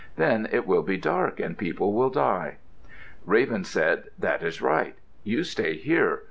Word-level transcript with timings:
Then 0.15 0.49
it 0.51 0.65
will 0.65 0.81
be 0.81 0.97
dark 0.97 1.39
and 1.39 1.55
people 1.55 1.93
will 1.93 2.09
die." 2.09 2.55
Raven 3.23 3.63
said, 3.63 4.05
"That 4.17 4.41
is 4.41 4.59
right. 4.59 4.95
You 5.23 5.43
stay 5.43 5.75
here. 5.75 6.19